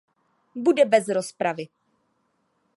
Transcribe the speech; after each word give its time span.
Bude 0.65 0.85
bez 0.85 1.07
rozpravy. 1.17 1.67